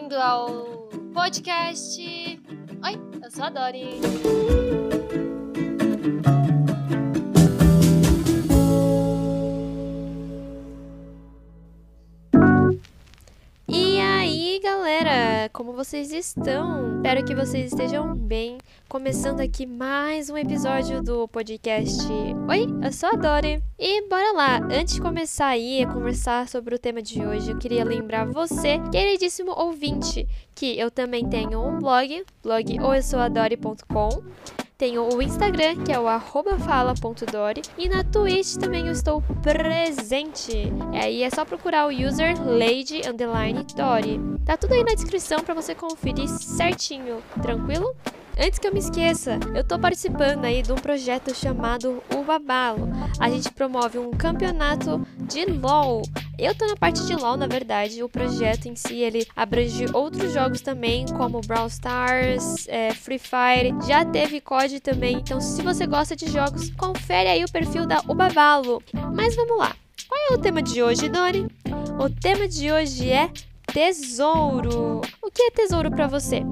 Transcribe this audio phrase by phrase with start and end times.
[0.00, 2.00] bem-vindo ao podcast.
[2.82, 4.00] Oi, eu sou a Dori.
[15.60, 16.96] Como vocês estão?
[16.96, 18.56] Espero que vocês estejam bem.
[18.88, 22.00] Começando aqui mais um episódio do podcast.
[22.48, 23.62] Oi, eu sou a Dori.
[23.78, 27.58] E bora lá, antes de começar aí a conversar sobre o tema de hoje, eu
[27.58, 32.78] queria lembrar você, queridíssimo ouvinte, que eu também tenho um blog, blog.
[34.80, 36.06] Tenho o Instagram, que é o
[36.58, 37.60] fala.dori.
[37.76, 40.72] E na Twitch também eu estou presente.
[40.94, 44.18] Aí é só procurar o user Lady Underline Dori.
[44.46, 47.94] Tá tudo aí na descrição para você conferir certinho, tranquilo?
[48.42, 52.88] Antes que eu me esqueça, eu tô participando aí de um projeto chamado O Babalo.
[53.18, 56.00] A gente promove um campeonato de LoL.
[56.38, 58.02] Eu tô na parte de LoL, na verdade.
[58.02, 63.74] O projeto em si, ele abrange outros jogos também, como Brawl Stars, é, Free Fire.
[63.86, 65.18] Já teve COD também.
[65.18, 68.82] Então, se você gosta de jogos, confere aí o perfil da Ubabalo.
[69.14, 69.76] Mas vamos lá.
[70.08, 71.46] Qual é o tema de hoje, Dori?
[71.98, 73.30] O tema de hoje é
[73.70, 75.02] tesouro.
[75.22, 76.42] O que é tesouro para você?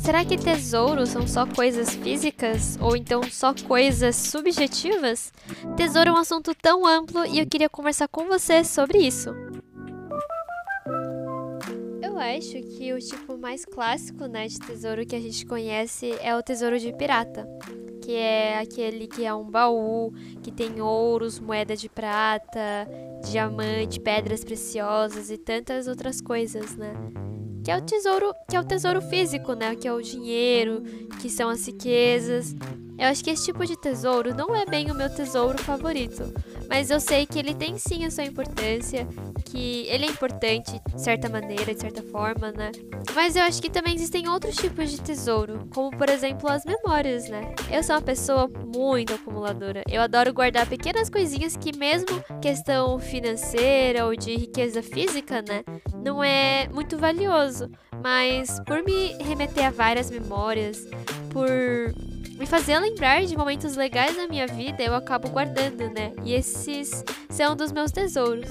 [0.00, 5.30] Será que tesouros são só coisas físicas ou então só coisas subjetivas?
[5.76, 9.28] Tesouro é um assunto tão amplo e eu queria conversar com você sobre isso.
[12.02, 16.34] Eu acho que o tipo mais clássico né, de tesouro que a gente conhece é
[16.34, 17.46] o tesouro de pirata,
[18.02, 22.88] que é aquele que é um baú, que tem ouros, moeda de prata,
[23.30, 26.94] diamante, pedras preciosas e tantas outras coisas, né?
[27.64, 29.74] Que é o tesouro, que é o tesouro físico, né?
[29.76, 30.82] Que é o dinheiro,
[31.20, 32.54] que são as riquezas.
[33.00, 36.34] Eu acho que esse tipo de tesouro não é bem o meu tesouro favorito,
[36.68, 39.08] mas eu sei que ele tem sim a sua importância,
[39.46, 42.70] que ele é importante de certa maneira, de certa forma, né?
[43.14, 47.26] Mas eu acho que também existem outros tipos de tesouro, como por exemplo as memórias,
[47.26, 47.54] né?
[47.72, 49.82] Eu sou uma pessoa muito acumuladora.
[49.90, 55.64] Eu adoro guardar pequenas coisinhas que mesmo questão financeira ou de riqueza física, né,
[56.04, 57.70] não é muito valioso,
[58.02, 60.86] mas por me remeter a várias memórias,
[61.30, 61.94] por
[62.40, 66.14] me fazer lembrar de momentos legais da minha vida, eu acabo guardando, né?
[66.24, 68.48] E esses são dos meus tesouros.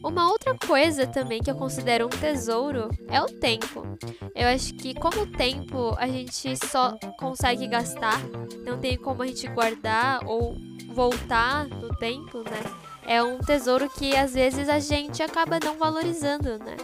[0.00, 3.84] Uma outra coisa também que eu considero um tesouro é o tempo.
[4.32, 8.20] Eu acho que como o tempo a gente só consegue gastar,
[8.64, 10.54] não tem como a gente guardar ou
[10.92, 12.62] voltar no tempo, né?
[13.08, 16.76] É um tesouro que às vezes a gente acaba não valorizando, né?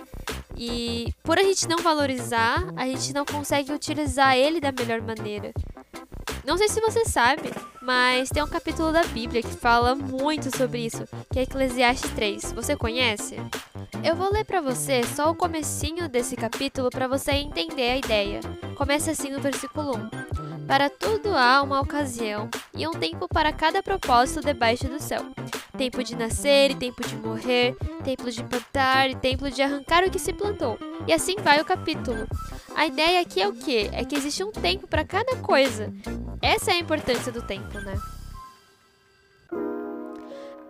[0.56, 5.52] E por a gente não valorizar, a gente não consegue utilizar ele da melhor maneira.
[6.50, 7.48] Não sei se você sabe,
[7.80, 12.52] mas tem um capítulo da Bíblia que fala muito sobre isso, que é Eclesiastes 3.
[12.54, 13.36] Você conhece?
[14.02, 18.40] Eu vou ler para você só o comecinho desse capítulo para você entender a ideia.
[18.74, 20.66] Começa assim no versículo 1.
[20.66, 25.24] Para tudo há uma ocasião e um tempo para cada propósito debaixo do céu.
[25.78, 30.10] Tempo de nascer e tempo de morrer, tempo de plantar e tempo de arrancar o
[30.10, 30.76] que se plantou.
[31.06, 32.26] E assim vai o capítulo.
[32.74, 33.88] A ideia aqui é o que?
[33.92, 35.92] É que existe um tempo para cada coisa.
[36.50, 37.94] Essa é a importância do tempo, né?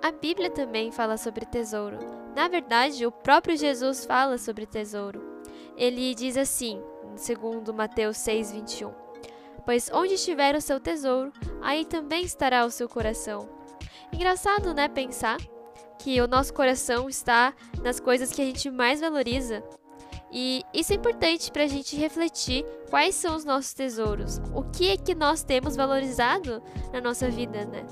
[0.03, 1.97] A Bíblia também fala sobre tesouro.
[2.37, 5.41] Na verdade, o próprio Jesus fala sobre tesouro.
[5.79, 6.83] Ele diz assim,
[7.17, 8.93] segundo Mateus 6:21:
[9.65, 11.33] Pois onde estiver o seu tesouro,
[11.63, 13.49] aí também estará o seu coração.
[14.13, 15.39] Engraçado, né, pensar
[15.99, 19.65] que o nosso coração está nas coisas que a gente mais valoriza
[20.33, 24.91] e isso é importante para a gente refletir quais são os nossos tesouros, o que
[24.91, 27.85] é que nós temos valorizado na nossa vida, né?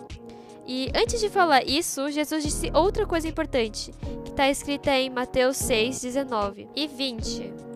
[0.66, 3.91] E antes de falar isso, Jesus disse outra coisa importante,
[4.25, 7.67] que está escrita em Mateus 6, 19 e 20.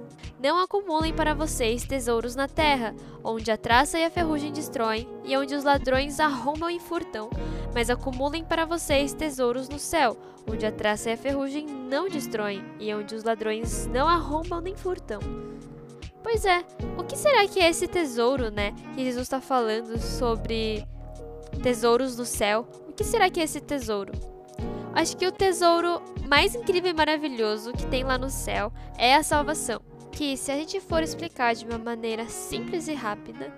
[0.42, 5.36] Não acumulem para vocês tesouros na terra, onde a traça e a ferrugem destroem, e
[5.36, 7.30] onde os ladrões arrombam e furtam.
[7.72, 10.16] Mas acumulem para vocês tesouros no céu,
[10.50, 14.74] onde a traça e a ferrugem não destroem, e onde os ladrões não arrombam nem
[14.74, 15.20] furtam.
[16.24, 16.64] Pois é,
[16.98, 18.74] o que será que é esse tesouro, né?
[18.96, 20.84] Que Jesus está falando sobre
[21.62, 22.66] tesouros do céu.
[22.88, 24.10] O que será que é esse tesouro?
[24.92, 29.22] Acho que o tesouro mais incrível e maravilhoso que tem lá no céu é a
[29.22, 33.52] salvação que, se a gente for explicar de uma maneira simples e rápida,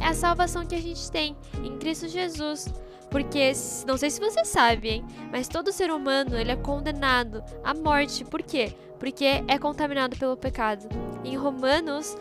[0.00, 2.66] é a salvação que a gente tem em Cristo Jesus.
[3.10, 3.52] Porque,
[3.86, 8.24] não sei se você sabe, hein, mas todo ser humano ele é condenado à morte.
[8.24, 8.74] Por quê?
[8.98, 10.88] Porque é contaminado pelo pecado.
[11.22, 12.16] Em Romanos,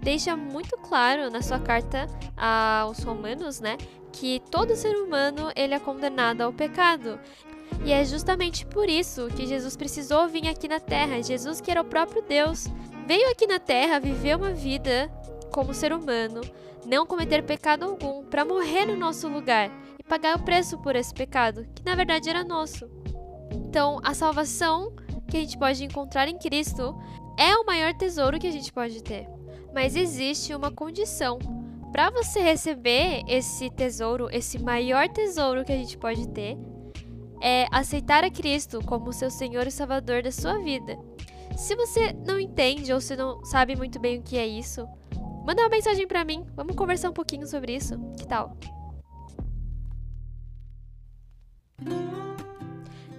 [0.00, 2.06] deixa muito claro na sua carta
[2.36, 3.76] aos Romanos, né,
[4.12, 7.18] que todo ser humano ele é condenado ao pecado.
[7.84, 11.22] E é justamente por isso que Jesus precisou vir aqui na Terra.
[11.22, 12.68] Jesus que era o próprio Deus
[13.06, 15.10] veio aqui na Terra viver uma vida
[15.52, 16.40] como ser humano,
[16.84, 21.14] não cometer pecado algum, para morrer no nosso lugar e pagar o preço por esse
[21.14, 22.90] pecado, que na verdade era nosso.
[23.52, 24.92] Então, a salvação
[25.28, 26.94] que a gente pode encontrar em Cristo
[27.38, 29.28] é o maior tesouro que a gente pode ter.
[29.72, 31.38] Mas existe uma condição.
[31.92, 36.58] Para você receber esse tesouro, esse maior tesouro que a gente pode ter,
[37.40, 40.98] é aceitar a Cristo como seu Senhor e Salvador da sua vida.
[41.56, 44.86] Se você não entende ou se não sabe muito bem o que é isso,
[45.46, 46.46] manda uma mensagem para mim.
[46.54, 47.98] Vamos conversar um pouquinho sobre isso.
[48.18, 48.54] Que tal?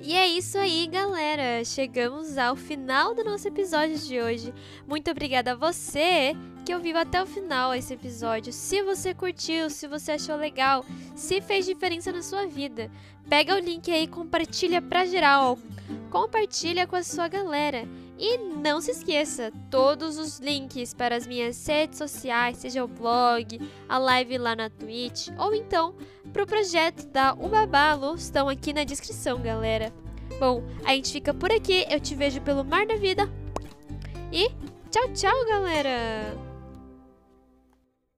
[0.04, 1.66] E é isso aí, galera.
[1.66, 4.54] Chegamos ao final do nosso episódio de hoje.
[4.88, 8.54] Muito obrigada a você que ouviu até o final esse episódio.
[8.54, 10.86] Se você curtiu, se você achou legal,
[11.16, 12.92] se fez diferença na sua vida,
[13.28, 15.58] pega o link aí e compartilha pra geral.
[16.12, 17.88] Compartilha com a sua galera.
[18.20, 23.60] E não se esqueça, todos os links para as minhas redes sociais, seja o blog,
[23.88, 25.94] a live lá na Twitch, ou então
[26.34, 29.94] para o projeto da Ubabalo, estão aqui na descrição, galera.
[30.40, 33.30] Bom, a gente fica por aqui, eu te vejo pelo mar da vida.
[34.32, 34.50] E
[34.90, 36.47] tchau, tchau, galera!